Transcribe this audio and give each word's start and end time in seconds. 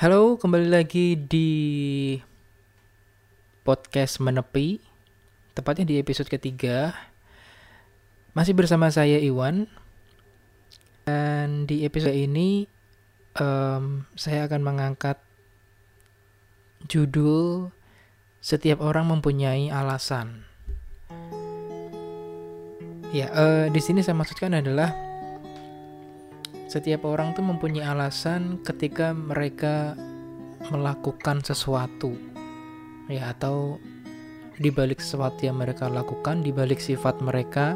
Halo, 0.00 0.40
kembali 0.40 0.72
lagi 0.72 1.12
di 1.12 1.52
podcast 3.60 4.16
Menepi, 4.16 4.80
tepatnya 5.52 5.84
di 5.84 6.00
episode 6.00 6.24
ketiga. 6.24 6.96
Masih 8.32 8.56
bersama 8.56 8.88
saya 8.88 9.20
Iwan, 9.20 9.68
dan 11.04 11.68
di 11.68 11.84
episode 11.84 12.16
ini 12.16 12.64
um, 13.36 14.08
saya 14.16 14.48
akan 14.48 14.64
mengangkat 14.64 15.20
judul 16.88 17.68
"Setiap 18.40 18.80
Orang 18.80 19.12
Mempunyai 19.12 19.68
Alasan". 19.68 20.48
Ya, 23.12 23.28
uh, 23.36 23.68
di 23.68 23.84
sini 23.84 24.00
saya 24.00 24.16
maksudkan 24.16 24.56
adalah 24.56 25.09
setiap 26.70 27.02
orang 27.02 27.34
tuh 27.34 27.42
mempunyai 27.42 27.82
alasan 27.82 28.62
ketika 28.62 29.10
mereka 29.10 29.98
melakukan 30.70 31.42
sesuatu. 31.42 32.14
Ya 33.10 33.34
atau 33.34 33.82
di 34.54 34.70
balik 34.70 35.02
sesuatu 35.02 35.42
yang 35.42 35.58
mereka 35.58 35.90
lakukan 35.90 36.46
di 36.46 36.54
balik 36.54 36.78
sifat 36.78 37.18
mereka 37.18 37.74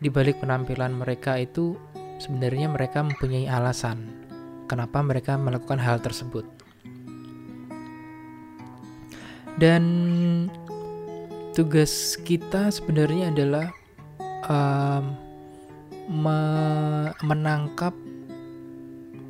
di 0.00 0.08
balik 0.08 0.40
penampilan 0.40 0.96
mereka 0.96 1.36
itu 1.36 1.76
sebenarnya 2.16 2.72
mereka 2.72 3.04
mempunyai 3.04 3.50
alasan 3.52 4.24
kenapa 4.64 5.04
mereka 5.04 5.36
melakukan 5.36 5.76
hal 5.76 6.00
tersebut. 6.00 6.48
Dan 9.60 9.84
tugas 11.52 12.16
kita 12.20 12.72
sebenarnya 12.72 13.32
adalah 13.32 13.66
um, 14.48 15.04
me 16.06 16.38
menangkap 17.24 17.96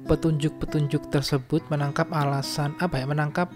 petunjuk-petunjuk 0.06 1.10
tersebut, 1.10 1.66
menangkap 1.68 2.06
alasan 2.14 2.78
apa 2.78 3.02
ya, 3.02 3.06
menangkap 3.10 3.50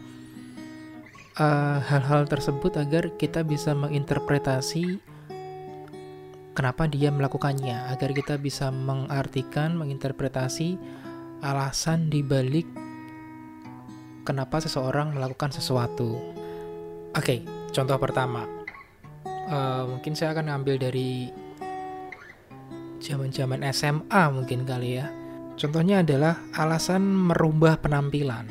eh, 1.38 1.78
hal-hal 1.86 2.26
uh, 2.26 2.29
tersebut 2.29 2.74
agar 2.76 3.15
kita 3.15 3.46
bisa 3.46 3.73
menginterpretasi 3.73 4.98
kenapa 6.52 6.90
dia 6.90 7.15
melakukannya, 7.15 7.95
agar 7.95 8.10
kita 8.10 8.34
bisa 8.37 8.74
mengartikan, 8.74 9.78
menginterpretasi 9.78 10.76
alasan 11.40 12.10
dibalik 12.10 12.66
kenapa 14.26 14.60
seseorang 14.60 15.16
melakukan 15.16 15.54
sesuatu. 15.54 16.18
Oke, 17.16 17.16
okay, 17.16 17.38
contoh 17.73 17.96
pertama, 17.96 18.45
uh, 19.48 19.88
mungkin 19.88 20.12
saya 20.18 20.37
akan 20.37 20.60
ambil 20.60 20.76
dari 20.76 21.32
zaman-zaman 23.01 23.65
SMA 23.73 24.23
mungkin 24.28 24.68
kali 24.68 25.01
ya 25.01 25.20
Contohnya 25.60 26.00
adalah 26.00 26.40
alasan 26.56 27.04
merubah 27.04 27.76
penampilan. 27.76 28.48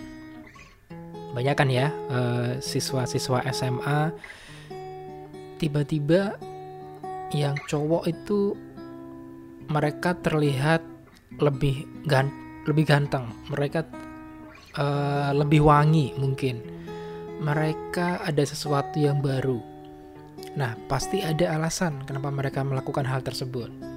Banyak 1.34 1.56
kan 1.58 1.70
ya 1.74 1.90
uh, 1.90 2.62
siswa-siswa 2.62 3.50
SMA 3.50 4.14
tiba-tiba 5.58 6.38
yang 7.34 7.58
cowok 7.66 8.06
itu 8.06 8.54
mereka 9.74 10.14
terlihat 10.22 10.86
lebih 11.42 11.90
gan 12.06 12.30
lebih 12.70 12.86
ganteng, 12.86 13.26
mereka 13.50 13.90
uh, 14.78 15.34
lebih 15.34 15.66
wangi 15.66 16.14
mungkin. 16.14 16.62
Mereka 17.42 18.22
ada 18.22 18.44
sesuatu 18.46 19.02
yang 19.02 19.26
baru. 19.26 19.58
Nah, 20.54 20.78
pasti 20.86 21.26
ada 21.26 21.58
alasan 21.58 22.06
kenapa 22.06 22.30
mereka 22.30 22.62
melakukan 22.62 23.08
hal 23.10 23.26
tersebut 23.26 23.89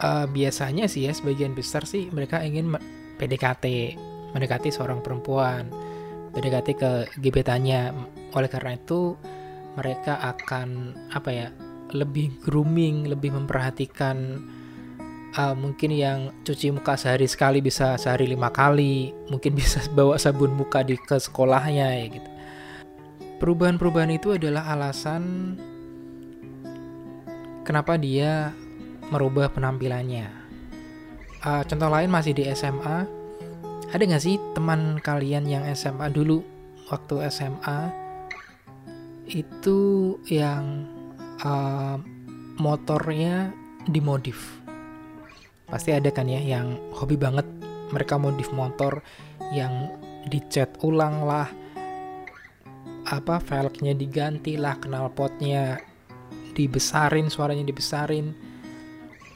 uh, 0.00 0.26
biasanya 0.26 0.88
sih 0.88 1.06
ya 1.06 1.12
sebagian 1.12 1.52
besar 1.52 1.84
sih 1.84 2.08
mereka 2.10 2.40
ingin 2.42 2.74
PDKT 3.20 3.96
mendekati 4.32 4.72
seorang 4.72 5.04
perempuan 5.04 5.68
PDKT 6.32 6.68
ke 6.78 6.90
gebetannya. 7.18 7.92
Oleh 8.34 8.48
karena 8.50 8.78
itu 8.78 9.18
mereka 9.74 10.18
akan 10.22 10.94
apa 11.14 11.30
ya 11.30 11.48
lebih 11.90 12.38
grooming 12.38 13.10
lebih 13.10 13.34
memperhatikan 13.34 14.38
uh, 15.34 15.54
mungkin 15.58 15.90
yang 15.90 16.30
cuci 16.46 16.70
muka 16.70 16.94
sehari 16.94 17.26
sekali 17.26 17.58
bisa 17.58 17.98
sehari 17.98 18.30
lima 18.30 18.54
kali 18.54 19.10
mungkin 19.26 19.52
bisa 19.60 19.82
bawa 19.90 20.14
sabun 20.18 20.54
muka 20.54 20.86
di 20.86 20.94
ke 20.96 21.18
sekolahnya 21.18 21.86
ya 21.98 22.06
gitu. 22.10 22.30
Perubahan-perubahan 23.40 24.12
itu 24.12 24.36
adalah 24.36 24.68
alasan 24.68 25.56
kenapa 27.64 27.96
dia 27.96 28.52
merubah 29.10 29.50
penampilannya. 29.50 30.30
Uh, 31.42 31.62
contoh 31.66 31.90
lain 31.90 32.10
masih 32.10 32.32
di 32.32 32.46
SMA. 32.54 33.04
Ada 33.90 34.02
nggak 34.06 34.22
sih 34.22 34.38
teman 34.54 35.02
kalian 35.02 35.50
yang 35.50 35.66
SMA 35.74 36.14
dulu 36.14 36.46
waktu 36.94 37.26
SMA 37.26 37.90
itu 39.30 40.14
yang 40.30 40.86
uh, 41.42 41.98
motornya 42.62 43.50
dimodif? 43.90 44.62
Pasti 45.66 45.90
ada 45.90 46.10
kan 46.14 46.30
ya 46.30 46.38
yang 46.38 46.78
hobi 46.94 47.18
banget 47.18 47.46
mereka 47.90 48.14
modif 48.14 48.54
motor 48.54 49.02
yang 49.50 49.90
dicat 50.30 50.78
ulang 50.86 51.26
lah 51.26 51.50
apa 53.10 53.42
velgnya 53.42 53.96
diganti 53.96 54.54
lah 54.54 54.78
knalpotnya 54.78 55.82
dibesarin 56.54 57.26
suaranya 57.26 57.66
dibesarin 57.66 58.49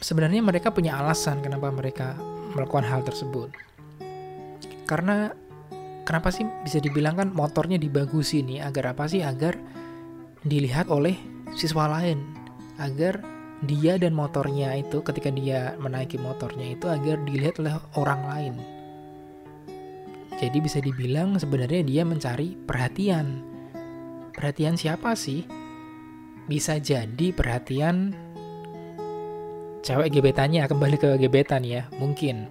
sebenarnya 0.01 0.41
mereka 0.43 0.71
punya 0.75 0.99
alasan 0.99 1.43
kenapa 1.45 1.71
mereka 1.71 2.19
melakukan 2.55 2.87
hal 2.87 3.03
tersebut. 3.03 3.51
Karena 4.87 5.33
kenapa 6.07 6.31
sih 6.31 6.47
bisa 6.63 6.79
dibilang 6.79 7.19
kan 7.19 7.29
motornya 7.35 7.81
dibagusin 7.81 8.49
nih 8.49 8.61
agar 8.63 8.95
apa 8.97 9.11
sih? 9.11 9.25
Agar 9.25 9.59
dilihat 10.45 10.93
oleh 10.93 11.17
siswa 11.57 11.89
lain, 11.89 12.21
agar 12.79 13.25
dia 13.65 13.97
dan 13.97 14.13
motornya 14.13 14.77
itu 14.77 15.01
ketika 15.01 15.33
dia 15.33 15.73
menaiki 15.81 16.21
motornya 16.21 16.77
itu 16.77 16.85
agar 16.85 17.17
dilihat 17.25 17.57
oleh 17.63 17.75
orang 17.97 18.23
lain. 18.29 18.55
Jadi 20.35 20.59
bisa 20.61 20.83
dibilang 20.83 21.41
sebenarnya 21.41 21.87
dia 21.87 22.03
mencari 22.05 22.59
perhatian. 22.59 23.41
Perhatian 24.35 24.75
siapa 24.77 25.15
sih? 25.15 25.47
Bisa 26.45 26.77
jadi 26.77 27.33
perhatian 27.33 28.13
cewek 29.85 30.17
gebetannya 30.17 30.65
kembali 30.65 30.97
ke 30.97 31.11
gebetan 31.21 31.61
ya 31.63 31.85
mungkin. 32.01 32.49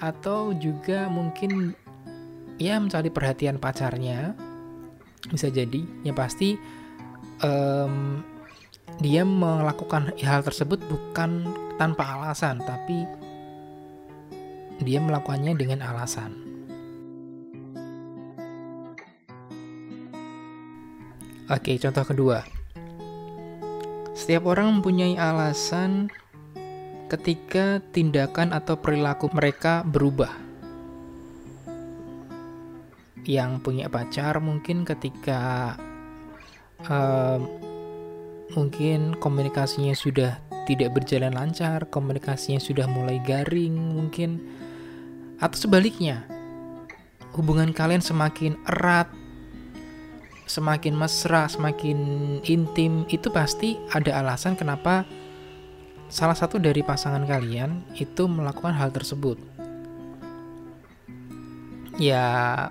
Atau 0.00 0.56
juga 0.56 1.06
mungkin 1.12 1.76
ya 2.56 2.80
mencari 2.80 3.12
perhatian 3.12 3.60
pacarnya. 3.60 4.32
Bisa 5.28 5.52
jadi 5.52 5.84
ya 6.00 6.16
pasti 6.16 6.56
um, 7.44 8.24
dia 9.04 9.28
melakukan 9.28 10.16
hal 10.24 10.40
tersebut 10.40 10.80
bukan 10.88 11.44
tanpa 11.76 12.16
alasan 12.16 12.64
tapi 12.64 13.04
dia 14.80 15.00
melakukannya 15.00 15.52
dengan 15.56 15.84
alasan. 15.84 16.32
Oke, 21.46 21.78
contoh 21.78 22.02
kedua. 22.02 22.42
Setiap 24.16 24.50
orang 24.50 24.80
mempunyai 24.80 25.14
alasan 25.14 26.10
ketika 27.06 27.78
tindakan 27.94 28.50
atau 28.50 28.78
perilaku 28.78 29.30
mereka 29.30 29.86
berubah. 29.86 30.30
Yang 33.26 33.50
punya 33.62 33.86
pacar 33.90 34.38
mungkin 34.38 34.86
ketika 34.86 35.74
uh, 36.86 37.38
mungkin 38.54 39.18
komunikasinya 39.18 39.94
sudah 39.98 40.38
tidak 40.66 40.94
berjalan 40.98 41.34
lancar, 41.34 41.86
komunikasinya 41.90 42.58
sudah 42.58 42.86
mulai 42.90 43.22
garing 43.22 43.74
mungkin, 43.74 44.42
atau 45.38 45.58
sebaliknya, 45.66 46.26
hubungan 47.34 47.70
kalian 47.70 48.02
semakin 48.02 48.58
erat, 48.66 49.06
semakin 50.46 50.94
mesra, 50.94 51.46
semakin 51.46 51.98
intim, 52.46 53.06
itu 53.10 53.30
pasti 53.30 53.78
ada 53.94 54.22
alasan 54.22 54.58
kenapa 54.58 55.06
salah 56.06 56.38
satu 56.38 56.62
dari 56.62 56.86
pasangan 56.86 57.26
kalian 57.26 57.82
itu 57.98 58.30
melakukan 58.30 58.74
hal 58.74 58.94
tersebut. 58.94 59.38
Ya, 61.96 62.68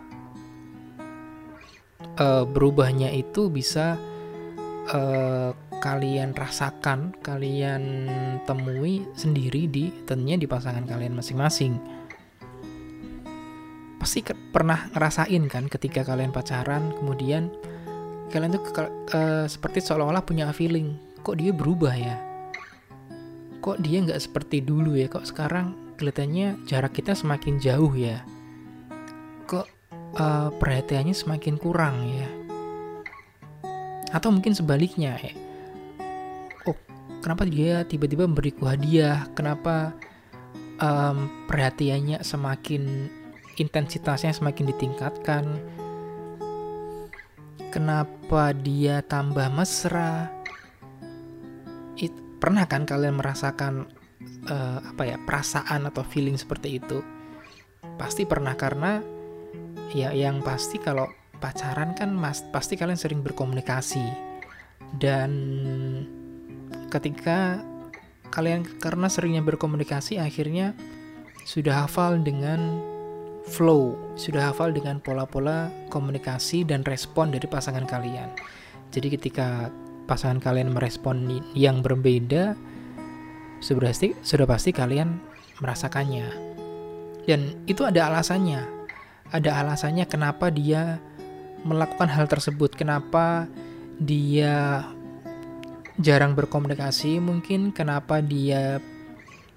uh, 2.21 2.45
berubahnya 2.45 3.09
itu 3.11 3.49
bisa 3.49 3.97
uh, 4.93 5.51
kalian 5.81 6.33
rasakan, 6.37 7.13
kalian 7.21 8.09
temui 8.45 9.05
sendiri 9.17 9.69
di 9.69 9.91
tentunya 10.05 10.37
di 10.37 10.47
pasangan 10.49 10.85
kalian 10.85 11.17
masing-masing. 11.17 11.77
Pasti 14.01 14.21
ke, 14.21 14.37
pernah 14.53 14.89
ngerasain 14.93 15.43
kan 15.49 15.65
ketika 15.65 16.05
kalian 16.05 16.29
pacaran, 16.29 16.93
kemudian 17.01 17.49
kalian 18.29 18.57
tuh 18.57 18.63
uh, 19.13 19.45
seperti 19.49 19.81
seolah-olah 19.81 20.21
punya 20.21 20.49
feeling, 20.53 20.97
kok 21.25 21.41
dia 21.41 21.49
berubah 21.49 21.93
ya? 21.97 22.24
Kok 23.65 23.81
dia 23.81 23.97
nggak 24.05 24.21
seperti 24.21 24.61
dulu 24.61 24.93
ya? 24.93 25.09
Kok 25.09 25.25
sekarang 25.25 25.97
kelihatannya 25.97 26.69
jarak 26.69 26.93
kita 26.93 27.17
semakin 27.17 27.57
jauh 27.57 27.97
ya? 27.97 28.21
Kok 29.49 29.65
uh, 30.21 30.53
perhatiannya 30.53 31.17
semakin 31.17 31.57
kurang 31.57 32.05
ya? 32.13 32.29
Atau 34.13 34.29
mungkin 34.29 34.53
sebaliknya 34.53 35.17
ya 35.17 35.33
oh 36.65 36.77
kenapa 37.21 37.45
dia 37.45 37.85
tiba-tiba 37.85 38.25
memberiku 38.29 38.69
hadiah? 38.69 39.25
Kenapa 39.33 39.93
um, 40.81 41.29
perhatiannya 41.49 42.21
semakin 42.21 43.09
intensitasnya 43.57 44.33
semakin 44.33 44.65
ditingkatkan? 44.73 45.45
Kenapa 47.71 48.55
dia 48.55 49.03
tambah 49.03 49.51
mesra 49.51 50.31
pernah 52.45 52.69
kan 52.69 52.85
kalian 52.85 53.17
merasakan 53.17 53.89
uh, 54.45 54.77
apa 54.85 55.03
ya 55.09 55.17
perasaan 55.17 55.89
atau 55.89 56.05
feeling 56.05 56.37
seperti 56.37 56.77
itu 56.77 57.01
pasti 57.97 58.29
pernah 58.29 58.53
karena 58.53 59.01
ya 59.97 60.13
yang 60.13 60.45
pasti 60.45 60.77
kalau 60.77 61.09
pacaran 61.41 61.97
kan 61.97 62.13
mas 62.13 62.45
pasti 62.53 62.77
kalian 62.77 63.01
sering 63.01 63.25
berkomunikasi 63.25 64.05
dan 65.01 65.33
ketika 66.93 67.65
kalian 68.29 68.61
karena 68.77 69.09
seringnya 69.09 69.41
berkomunikasi 69.41 70.21
akhirnya 70.21 70.77
sudah 71.49 71.89
hafal 71.89 72.21
dengan 72.21 72.77
flow, 73.49 73.97
sudah 74.17 74.53
hafal 74.53 74.69
dengan 74.69 75.01
pola-pola 75.01 75.73
komunikasi 75.89 76.65
dan 76.65 76.81
respon 76.85 77.29
dari 77.29 77.45
pasangan 77.45 77.85
kalian. 77.85 78.29
Jadi 78.89 79.13
ketika 79.13 79.69
pasangan 80.05 80.39
kalian 80.41 80.73
merespon 80.73 81.27
yang 81.57 81.81
berbeda, 81.81 82.53
sudah 83.59 83.89
pasti 83.89 84.13
sudah 84.21 84.45
pasti 84.45 84.69
kalian 84.71 85.17
merasakannya. 85.59 86.27
Dan 87.25 87.65
itu 87.65 87.81
ada 87.81 88.07
alasannya. 88.13 88.61
Ada 89.33 89.65
alasannya 89.65 90.05
kenapa 90.05 90.53
dia 90.53 91.01
melakukan 91.65 92.05
hal 92.05 92.29
tersebut, 92.29 92.77
kenapa 92.77 93.49
dia 93.97 94.85
jarang 95.97 96.37
berkomunikasi, 96.37 97.17
mungkin 97.17 97.73
kenapa 97.73 98.21
dia 98.21 98.77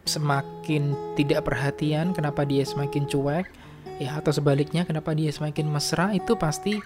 semakin 0.08 0.96
tidak 1.20 1.44
perhatian, 1.44 2.16
kenapa 2.16 2.48
dia 2.48 2.64
semakin 2.64 3.04
cuek, 3.04 3.46
ya 4.00 4.16
atau 4.16 4.32
sebaliknya 4.32 4.88
kenapa 4.88 5.12
dia 5.12 5.28
semakin 5.28 5.68
mesra 5.68 6.16
itu 6.16 6.32
pasti 6.40 6.80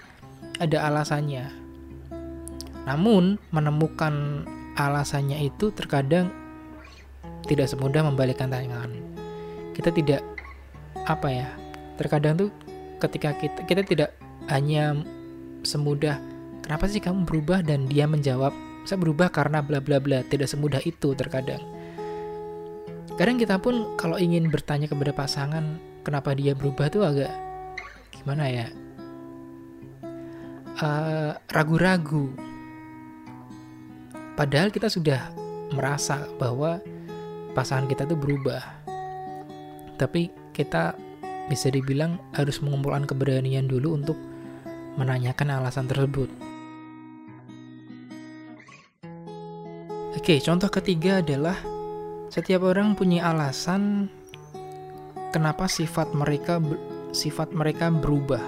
ada 0.59 0.91
alasannya. 0.91 1.62
Namun 2.85 3.39
menemukan 3.55 4.47
alasannya 4.75 5.43
itu 5.47 5.71
terkadang 5.71 6.33
tidak 7.47 7.71
semudah 7.71 8.07
membalikkan 8.07 8.51
tangan. 8.51 8.91
Kita 9.77 9.91
tidak 9.95 10.23
apa 11.07 11.29
ya? 11.31 11.49
Terkadang 11.99 12.39
tuh 12.39 12.51
ketika 13.03 13.35
kita 13.35 13.61
kita 13.67 13.83
tidak 13.83 14.11
hanya 14.47 14.95
semudah 15.67 16.19
kenapa 16.63 16.87
sih 16.87 17.03
kamu 17.03 17.27
berubah 17.27 17.63
dan 17.67 17.91
dia 17.91 18.07
menjawab 18.07 18.55
saya 18.87 18.99
berubah 18.99 19.31
karena 19.31 19.63
bla 19.63 19.83
bla 19.83 19.99
bla 19.99 20.23
tidak 20.27 20.51
semudah 20.51 20.79
itu 20.83 21.15
terkadang 21.19 21.63
kadang 23.19 23.39
kita 23.39 23.59
pun 23.59 23.95
kalau 23.99 24.19
ingin 24.19 24.51
bertanya 24.51 24.87
kepada 24.91 25.15
pasangan 25.15 25.79
kenapa 26.03 26.35
dia 26.35 26.55
berubah 26.55 26.91
tuh 26.91 27.03
agak 27.07 27.31
gimana 28.15 28.47
ya 28.51 28.67
ragu 30.79 31.79
ragu-ragu 31.79 32.27
padahal 34.35 34.73
kita 34.73 34.89
sudah 34.89 35.33
merasa 35.73 36.29
bahwa 36.37 36.81
pasangan 37.57 37.89
kita 37.89 38.05
tuh 38.09 38.17
berubah 38.17 38.61
tapi 39.97 40.33
kita 40.53 40.97
bisa 41.47 41.69
dibilang 41.69 42.17
harus 42.33 42.63
mengumpulkan 42.63 43.05
keberanian 43.09 43.67
dulu 43.67 43.99
untuk 43.99 44.19
menanyakan 44.97 45.61
alasan 45.61 45.89
tersebut. 45.89 46.29
Oke, 50.13 50.39
contoh 50.39 50.69
ketiga 50.69 51.25
adalah 51.25 51.57
setiap 52.29 52.63
orang 52.69 52.95
punya 52.95 53.33
alasan 53.33 54.07
kenapa 55.35 55.67
sifat 55.67 56.13
mereka 56.15 56.61
sifat 57.11 57.51
mereka 57.51 57.89
berubah. 57.91 58.41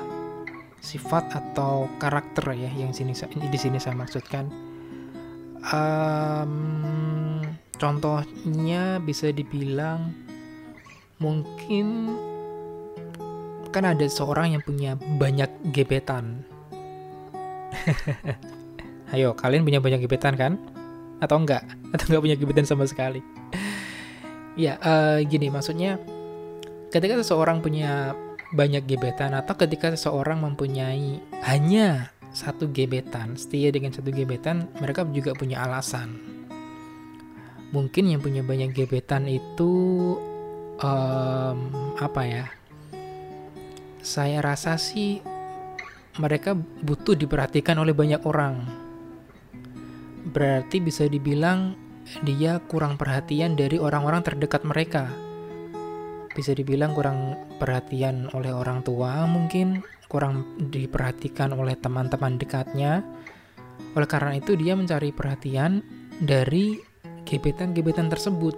Sifat 0.85 1.33
atau 1.33 1.89
karakter 1.97 2.45
ya 2.53 2.69
yang 2.77 2.93
sini 2.93 3.17
di 3.49 3.59
sini 3.59 3.81
saya 3.81 3.97
maksudkan. 3.97 4.64
Um, 5.65 7.41
contohnya 7.81 9.01
bisa 9.01 9.33
dibilang 9.33 10.13
mungkin 11.17 12.17
kan 13.73 13.89
ada 13.89 14.05
seorang 14.07 14.55
yang 14.55 14.63
punya 14.63 14.95
banyak 14.95 15.51
gebetan. 15.73 16.45
Ayo, 19.15 19.33
kalian 19.35 19.65
punya 19.65 19.81
banyak 19.81 20.05
gebetan 20.05 20.37
kan? 20.37 20.61
Atau 21.19 21.43
enggak? 21.43 21.65
Atau 21.97 22.13
enggak 22.13 22.23
punya 22.23 22.37
gebetan 22.37 22.67
sama 22.69 22.85
sekali? 22.87 23.25
ya, 24.55 24.79
uh, 24.79 25.19
gini 25.27 25.51
maksudnya 25.51 25.99
ketika 26.95 27.19
seseorang 27.19 27.59
punya 27.59 28.15
banyak 28.55 28.87
gebetan 28.87 29.35
atau 29.35 29.59
ketika 29.59 29.91
seseorang 29.99 30.39
mempunyai 30.39 31.19
hanya 31.43 32.14
satu 32.35 32.69
gebetan, 32.75 33.39
setia 33.39 33.71
dengan 33.71 33.95
satu 33.95 34.11
gebetan, 34.11 34.67
mereka 34.83 35.07
juga 35.09 35.33
punya 35.39 35.63
alasan. 35.63 36.19
Mungkin 37.71 38.11
yang 38.11 38.21
punya 38.21 38.43
banyak 38.43 38.75
gebetan 38.75 39.31
itu 39.31 39.73
um, 40.83 41.59
apa 41.97 42.23
ya? 42.27 42.47
saya 44.05 44.45
rasa 44.45 44.77
sih 44.77 45.25
mereka 46.21 46.53
butuh 46.85 47.17
diperhatikan 47.17 47.81
oleh 47.81 47.97
banyak 47.97 48.21
orang. 48.29 48.69
Berarti 50.29 50.79
bisa 50.85 51.09
dibilang 51.09 51.73
dia 52.21 52.61
kurang 52.69 53.01
perhatian 53.01 53.57
dari 53.57 53.81
orang-orang 53.81 54.21
terdekat 54.21 54.63
mereka. 54.69 55.09
Bisa 56.37 56.53
dibilang 56.53 56.93
kurang 56.93 57.35
perhatian 57.57 58.29
oleh 58.37 58.53
orang 58.53 58.85
tua 58.85 59.25
mungkin, 59.25 59.81
kurang 60.15 60.47
diperhatikan 60.71 61.51
oleh 61.59 61.75
teman-teman 61.75 62.39
dekatnya. 62.39 63.03
Oleh 63.99 64.07
karena 64.07 64.39
itu 64.39 64.55
dia 64.55 64.79
mencari 64.79 65.11
perhatian 65.11 65.83
dari 66.23 66.79
gebetan-gebetan 67.27 68.07
tersebut. 68.07 68.55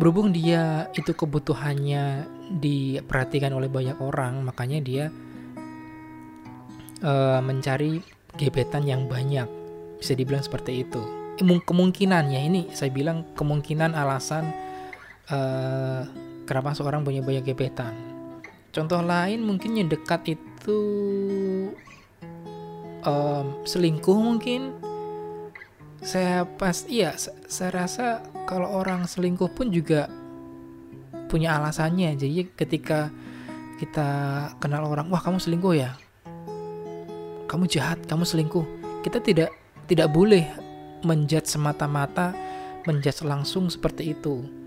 berhubung 0.00 0.32
dia 0.32 0.88
itu 0.96 1.12
kebutuhannya 1.12 2.24
diperhatikan 2.56 3.52
oleh 3.52 3.68
banyak 3.68 4.00
orang 4.00 4.40
makanya 4.48 4.80
dia 4.80 5.04
uh, 7.04 7.44
mencari 7.44 8.00
gebetan 8.40 8.88
yang 8.88 9.04
banyak 9.04 9.44
bisa 10.00 10.16
dibilang 10.16 10.40
seperti 10.40 10.88
itu 10.88 11.04
kemungkinan 11.36 12.32
ya 12.32 12.40
ini 12.40 12.72
saya 12.72 12.88
bilang 12.88 13.28
kemungkinan 13.36 13.92
alasan 13.92 14.48
uh, 15.28 16.08
kenapa 16.50 16.74
seorang 16.74 17.06
punya 17.06 17.22
banyak 17.22 17.46
gebetan. 17.46 17.94
Contoh 18.74 18.98
lain 19.06 19.46
mungkin 19.46 19.78
yang 19.78 19.86
dekat 19.86 20.34
itu 20.34 20.80
um, 23.06 23.62
selingkuh 23.62 24.18
mungkin. 24.18 24.74
Saya 26.02 26.42
pas 26.42 26.82
iya 26.90 27.14
saya 27.46 27.70
rasa 27.70 28.26
kalau 28.50 28.66
orang 28.66 29.06
selingkuh 29.06 29.54
pun 29.54 29.70
juga 29.70 30.10
punya 31.30 31.54
alasannya. 31.54 32.18
Jadi 32.18 32.50
ketika 32.58 33.14
kita 33.78 34.08
kenal 34.58 34.90
orang 34.90 35.06
wah 35.06 35.22
kamu 35.22 35.38
selingkuh 35.38 35.74
ya? 35.78 35.94
Kamu 37.46 37.70
jahat 37.70 38.02
kamu 38.10 38.26
selingkuh. 38.26 38.66
Kita 39.06 39.22
tidak 39.22 39.54
tidak 39.86 40.10
boleh 40.10 40.50
menjat 41.06 41.46
semata-mata 41.46 42.34
menjat 42.88 43.22
langsung 43.22 43.68
seperti 43.68 44.18
itu 44.18 44.59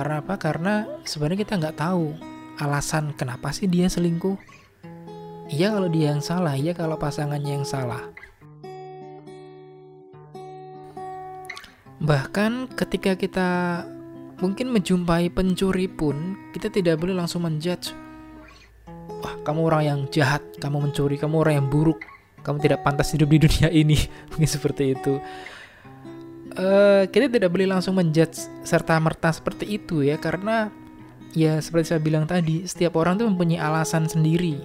karena 0.00 0.24
apa 0.24 0.34
karena 0.40 0.74
sebenarnya 1.04 1.44
kita 1.44 1.60
nggak 1.60 1.76
tahu 1.76 2.16
alasan 2.56 3.12
kenapa 3.12 3.52
sih 3.52 3.68
dia 3.68 3.84
selingkuh 3.92 4.40
iya 5.52 5.76
kalau 5.76 5.92
dia 5.92 6.16
yang 6.16 6.24
salah 6.24 6.56
iya 6.56 6.72
kalau 6.72 6.96
pasangannya 6.96 7.60
yang 7.60 7.68
salah 7.68 8.08
Bahkan 12.00 12.72
ketika 12.80 13.12
kita 13.12 13.48
mungkin 14.40 14.72
menjumpai 14.72 15.28
pencuri 15.28 15.84
pun, 15.84 16.32
kita 16.56 16.72
tidak 16.72 16.96
boleh 16.96 17.12
langsung 17.12 17.44
menjudge. 17.44 17.92
Wah, 19.20 19.36
kamu 19.44 19.60
orang 19.68 19.82
yang 19.84 20.00
jahat, 20.08 20.40
kamu 20.56 20.88
mencuri, 20.88 21.20
kamu 21.20 21.44
orang 21.44 21.54
yang 21.60 21.68
buruk, 21.68 22.00
kamu 22.40 22.56
tidak 22.64 22.80
pantas 22.88 23.12
hidup 23.12 23.28
di 23.28 23.44
dunia 23.44 23.68
ini. 23.68 24.00
Mungkin 24.32 24.48
seperti 24.48 24.96
itu. 24.96 25.20
Uh, 26.60 27.08
kita 27.08 27.32
tidak 27.32 27.56
boleh 27.56 27.72
langsung 27.72 27.96
menjudge 27.96 28.36
serta 28.68 29.00
merta 29.00 29.32
seperti 29.32 29.80
itu 29.80 30.04
ya, 30.04 30.20
karena 30.20 30.68
ya 31.32 31.56
seperti 31.56 31.96
saya 31.96 32.04
bilang 32.04 32.28
tadi, 32.28 32.68
setiap 32.68 33.00
orang 33.00 33.16
tuh 33.16 33.32
mempunyai 33.32 33.56
alasan 33.56 34.04
sendiri. 34.04 34.60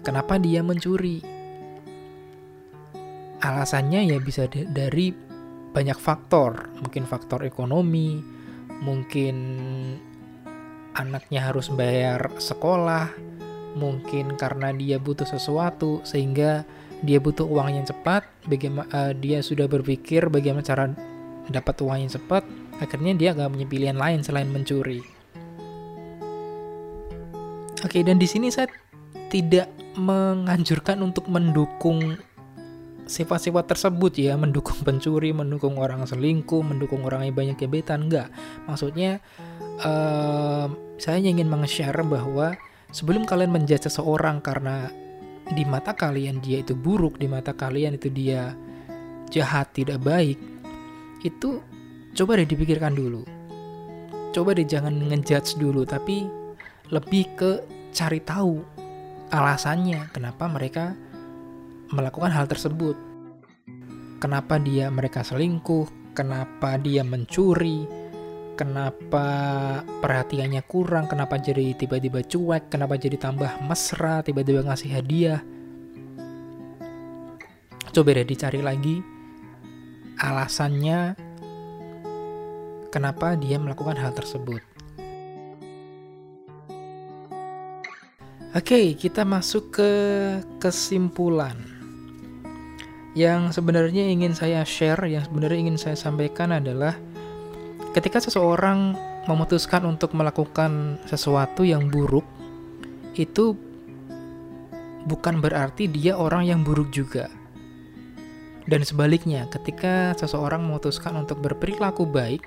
Kenapa 0.00 0.40
dia 0.40 0.64
mencuri? 0.64 1.20
Alasannya 3.44 4.08
ya 4.08 4.16
bisa 4.24 4.48
dari 4.48 5.12
banyak 5.76 6.00
faktor, 6.00 6.72
mungkin 6.80 7.04
faktor 7.04 7.44
ekonomi, 7.44 8.24
mungkin 8.80 9.36
anaknya 10.96 11.44
harus 11.52 11.68
bayar 11.68 12.32
sekolah, 12.40 13.12
mungkin 13.76 14.32
karena 14.40 14.72
dia 14.72 14.96
butuh 14.96 15.28
sesuatu 15.28 16.00
sehingga 16.08 16.64
dia 17.04 17.20
butuh 17.20 17.44
uang 17.44 17.78
yang 17.78 17.86
cepat, 17.86 18.24
bagaimana 18.48 18.88
uh, 18.90 19.12
dia 19.12 19.44
sudah 19.44 19.68
berpikir 19.70 20.26
bagaimana 20.32 20.64
cara 20.66 20.90
dapat 21.48 21.76
uang 21.80 21.98
yang 22.06 22.12
cepat, 22.12 22.44
akhirnya 22.78 23.12
dia 23.16 23.30
gak 23.34 23.50
punya 23.52 23.66
pilihan 23.66 23.98
lain 23.98 24.20
selain 24.22 24.48
mencuri. 24.48 25.00
Oke, 27.84 28.02
dan 28.02 28.18
di 28.18 28.26
sini 28.26 28.50
saya 28.50 28.66
tidak 29.30 29.70
menganjurkan 29.94 30.98
untuk 31.02 31.30
mendukung 31.30 32.18
sifat-sifat 33.08 33.64
tersebut 33.64 34.12
ya, 34.20 34.36
mendukung 34.36 34.76
pencuri, 34.86 35.32
mendukung 35.32 35.80
orang 35.80 36.04
selingkuh, 36.04 36.60
mendukung 36.60 37.02
orang 37.08 37.24
yang 37.26 37.34
banyak 37.34 37.56
gebetan, 37.56 38.06
enggak. 38.06 38.28
Maksudnya 38.68 39.18
uh, 39.80 40.68
saya 41.00 41.16
ingin 41.18 41.48
meng-share 41.48 42.04
bahwa 42.04 42.54
sebelum 42.92 43.24
kalian 43.24 43.50
menjudge 43.54 43.88
seseorang 43.88 44.44
karena 44.44 44.92
di 45.48 45.64
mata 45.64 45.96
kalian 45.96 46.44
dia 46.44 46.60
itu 46.60 46.76
buruk, 46.76 47.16
di 47.16 47.24
mata 47.24 47.56
kalian 47.56 47.96
itu 47.96 48.12
dia 48.12 48.52
jahat, 49.32 49.72
tidak 49.72 50.04
baik, 50.04 50.36
itu 51.22 51.62
coba 52.14 52.38
deh 52.38 52.48
dipikirkan 52.48 52.94
dulu. 52.94 53.22
Coba 54.30 54.54
deh 54.54 54.66
jangan 54.66 54.94
ngejudge 54.94 55.58
dulu, 55.58 55.82
tapi 55.82 56.28
lebih 56.88 57.24
ke 57.34 57.50
cari 57.90 58.20
tahu 58.22 58.60
alasannya 59.28 60.08
kenapa 60.12 60.48
mereka 60.48 60.96
melakukan 61.92 62.32
hal 62.32 62.46
tersebut. 62.46 62.96
Kenapa 64.18 64.58
dia 64.58 64.90
mereka 64.90 65.22
selingkuh, 65.22 66.14
kenapa 66.14 66.74
dia 66.82 67.06
mencuri, 67.06 67.86
kenapa 68.58 69.26
perhatiannya 70.02 70.66
kurang, 70.66 71.06
kenapa 71.06 71.38
jadi 71.38 71.78
tiba-tiba 71.78 72.26
cuek, 72.26 72.66
kenapa 72.66 72.98
jadi 72.98 73.14
tambah 73.14 73.62
mesra, 73.62 74.26
tiba-tiba 74.26 74.66
ngasih 74.66 74.90
hadiah. 74.90 75.40
Coba 77.94 78.10
deh 78.14 78.26
dicari 78.26 78.58
lagi 78.58 79.17
alasannya 80.18 81.14
kenapa 82.90 83.38
dia 83.38 83.56
melakukan 83.62 83.94
hal 83.94 84.10
tersebut. 84.10 84.60
Oke, 88.56 88.96
kita 88.98 89.22
masuk 89.22 89.70
ke 89.78 89.90
kesimpulan. 90.58 91.54
Yang 93.14 93.60
sebenarnya 93.60 94.08
ingin 94.10 94.34
saya 94.34 94.66
share, 94.66 95.06
yang 95.06 95.22
sebenarnya 95.22 95.58
ingin 95.68 95.78
saya 95.78 95.94
sampaikan 95.94 96.50
adalah 96.56 96.96
ketika 97.94 98.18
seseorang 98.18 98.96
memutuskan 99.28 99.84
untuk 99.84 100.16
melakukan 100.16 100.96
sesuatu 101.04 101.62
yang 101.62 101.92
buruk, 101.92 102.24
itu 103.14 103.52
bukan 105.04 105.44
berarti 105.44 105.86
dia 105.86 106.16
orang 106.16 106.48
yang 106.48 106.60
buruk 106.64 106.88
juga. 106.88 107.28
Dan 108.68 108.84
sebaliknya, 108.84 109.48
ketika 109.48 110.12
seseorang 110.20 110.60
memutuskan 110.60 111.16
untuk 111.16 111.40
berperilaku 111.40 112.04
baik, 112.04 112.44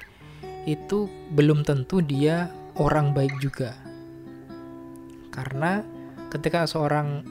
itu 0.70 1.10
belum 1.34 1.66
tentu 1.66 2.06
dia 2.06 2.54
orang 2.78 3.10
baik 3.10 3.42
juga. 3.42 3.74
Karena 5.34 5.82
ketika 6.30 6.70
seorang 6.70 7.26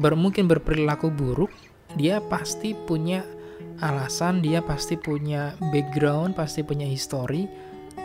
ber 0.00 0.16
mungkin 0.16 0.48
berperilaku 0.48 1.12
buruk, 1.12 1.52
dia 2.00 2.24
pasti 2.24 2.72
punya 2.72 3.20
alasan, 3.84 4.40
dia 4.40 4.64
pasti 4.64 4.96
punya 4.96 5.52
background, 5.68 6.32
pasti 6.32 6.64
punya 6.64 6.88
history 6.88 7.44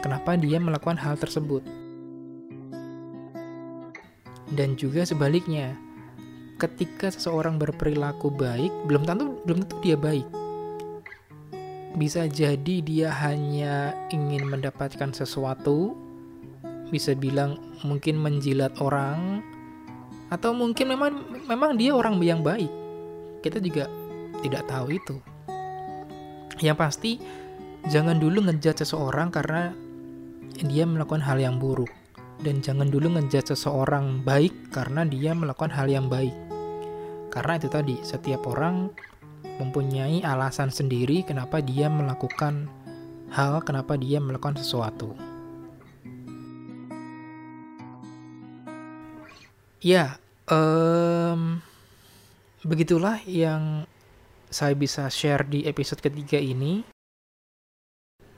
kenapa 0.04 0.36
dia 0.36 0.60
melakukan 0.60 1.00
hal 1.00 1.16
tersebut. 1.16 1.64
Dan 4.50 4.76
juga 4.76 5.06
sebaliknya, 5.06 5.78
ketika 6.60 7.08
seseorang 7.08 7.56
berperilaku 7.56 8.28
baik, 8.28 8.70
belum 8.86 9.08
tentu 9.08 9.40
belum 9.48 9.64
tentu 9.66 9.76
dia 9.80 9.96
baik. 9.96 10.28
Bisa 11.96 12.28
jadi 12.28 12.76
dia 12.84 13.10
hanya 13.26 13.96
ingin 14.12 14.46
mendapatkan 14.46 15.10
sesuatu, 15.16 15.96
bisa 16.92 17.16
bilang 17.16 17.58
mungkin 17.82 18.20
menjilat 18.20 18.76
orang, 18.84 19.42
atau 20.30 20.52
mungkin 20.52 20.92
memang 20.92 21.12
memang 21.48 21.80
dia 21.80 21.96
orang 21.96 22.20
yang 22.20 22.44
baik. 22.44 22.70
Kita 23.40 23.64
juga 23.64 23.88
tidak 24.44 24.68
tahu 24.68 25.00
itu. 25.00 25.16
Yang 26.60 26.78
pasti 26.78 27.12
jangan 27.88 28.20
dulu 28.20 28.52
ngejat 28.52 28.84
seseorang 28.84 29.32
karena 29.32 29.72
dia 30.60 30.84
melakukan 30.84 31.24
hal 31.24 31.40
yang 31.40 31.56
buruk 31.56 31.99
dan 32.40 32.64
jangan 32.64 32.88
dulu 32.88 33.20
ngejat 33.20 33.52
seseorang 33.52 34.24
baik 34.24 34.72
karena 34.72 35.04
dia 35.04 35.36
melakukan 35.36 35.72
hal 35.76 35.92
yang 35.92 36.08
baik. 36.08 36.36
Karena 37.30 37.60
itu 37.60 37.68
tadi, 37.70 37.96
setiap 38.02 38.48
orang 38.50 38.90
mempunyai 39.60 40.24
alasan 40.24 40.72
sendiri 40.72 41.22
kenapa 41.28 41.60
dia 41.60 41.92
melakukan 41.92 42.72
hal, 43.30 43.62
kenapa 43.62 44.00
dia 44.00 44.18
melakukan 44.24 44.58
sesuatu. 44.58 45.14
Ya, 49.80 50.20
um, 50.52 51.64
begitulah 52.68 53.24
yang 53.24 53.88
saya 54.52 54.76
bisa 54.76 55.08
share 55.08 55.48
di 55.48 55.64
episode 55.64 56.04
ketiga 56.04 56.36
ini. 56.36 56.84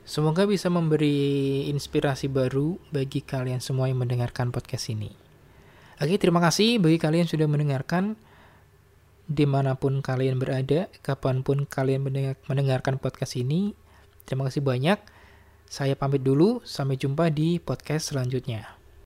Semoga 0.02 0.50
bisa 0.50 0.66
memberi 0.66 1.70
inspirasi 1.70 2.26
baru 2.26 2.74
bagi 2.90 3.22
kalian 3.22 3.62
semua 3.62 3.86
yang 3.86 4.02
mendengarkan 4.02 4.50
podcast 4.50 4.90
ini. 4.90 5.14
Oke, 6.02 6.18
terima 6.18 6.42
kasih 6.42 6.82
bagi 6.82 6.98
kalian 6.98 7.22
yang 7.22 7.30
sudah 7.30 7.46
mendengarkan 7.46 8.18
di 9.30 9.46
mana 9.46 9.78
pun 9.78 10.02
kalian 10.02 10.42
berada, 10.42 10.90
kapan 11.06 11.46
pun 11.46 11.70
kalian 11.70 12.02
mendengarkan 12.50 12.98
podcast 12.98 13.38
ini. 13.38 13.78
Terima 14.26 14.50
kasih 14.50 14.66
banyak. 14.66 14.98
Saya 15.70 15.94
pamit 15.94 16.26
dulu, 16.26 16.58
sampai 16.66 16.98
jumpa 16.98 17.30
di 17.30 17.62
podcast 17.62 18.10
selanjutnya. 18.10 18.81